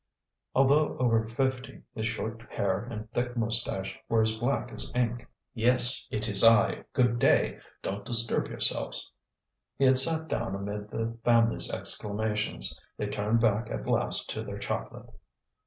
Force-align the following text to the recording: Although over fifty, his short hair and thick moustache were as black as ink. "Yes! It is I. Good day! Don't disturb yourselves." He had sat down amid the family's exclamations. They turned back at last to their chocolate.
Although 0.55 0.97
over 0.97 1.29
fifty, 1.29 1.83
his 1.93 2.07
short 2.07 2.41
hair 2.51 2.85
and 2.85 3.07
thick 3.11 3.37
moustache 3.37 3.99
were 4.09 4.23
as 4.23 4.35
black 4.39 4.71
as 4.71 4.91
ink. 4.95 5.27
"Yes! 5.53 6.07
It 6.09 6.27
is 6.27 6.43
I. 6.43 6.85
Good 6.93 7.19
day! 7.19 7.59
Don't 7.83 8.03
disturb 8.03 8.47
yourselves." 8.47 9.13
He 9.77 9.85
had 9.85 9.99
sat 9.99 10.27
down 10.27 10.55
amid 10.55 10.89
the 10.89 11.15
family's 11.23 11.69
exclamations. 11.71 12.79
They 12.97 13.09
turned 13.09 13.41
back 13.41 13.69
at 13.69 13.85
last 13.85 14.27
to 14.31 14.41
their 14.43 14.57
chocolate. 14.57 15.05